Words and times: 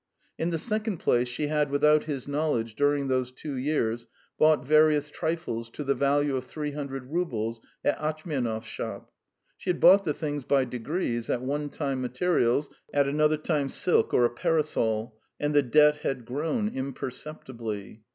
In 0.39 0.49
the 0.49 0.57
second 0.57 0.97
place, 0.97 1.27
she 1.27 1.45
had 1.45 1.69
without 1.69 2.05
his 2.05 2.27
knowledge 2.27 2.73
during 2.75 3.07
those 3.07 3.31
two 3.31 3.53
years 3.53 4.07
bought 4.35 4.65
various 4.65 5.11
trifles 5.11 5.69
to 5.69 5.83
the 5.83 5.93
value 5.93 6.35
of 6.35 6.45
three 6.45 6.71
hundred 6.71 7.05
roubles 7.11 7.61
at 7.85 7.99
Atchmianov's 7.99 8.65
shop. 8.65 9.11
She 9.57 9.69
had 9.69 9.79
bought 9.79 10.03
the 10.03 10.15
things 10.15 10.43
by 10.43 10.65
degrees, 10.65 11.29
at 11.29 11.43
one 11.43 11.69
time 11.69 12.01
materials, 12.01 12.71
at 12.91 13.07
another 13.07 13.37
time 13.37 13.69
silk 13.69 14.11
or 14.11 14.25
a 14.25 14.31
parasol, 14.31 15.19
and 15.39 15.53
the 15.53 15.61
debt 15.61 15.97
had 15.97 16.25
grown 16.25 16.69
imperceptibly. 16.69 18.01